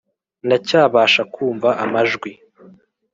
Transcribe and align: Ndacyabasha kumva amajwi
Ndacyabasha 0.47 1.21
kumva 1.33 1.69
amajwi 1.83 2.31